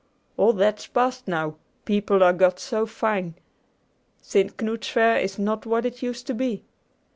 All 0.35 0.53
that's 0.53 0.87
past 0.87 1.27
now, 1.27 1.57
people 1.85 2.23
are 2.23 2.33
got 2.33 2.59
so 2.59 2.87
fine. 2.87 3.35
St. 4.19 4.57
Knud's 4.57 4.87
Fair 4.87 5.19
is 5.19 5.37
not 5.37 5.67
what 5.67 5.85
it 5.85 6.01
used 6.01 6.25
to 6.25 6.33
be." 6.33 6.63